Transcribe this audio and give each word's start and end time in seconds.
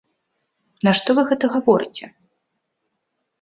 Нашто 0.87 1.15
вы 1.19 1.25
гэта 1.33 1.45
гаворыце? 1.57 2.05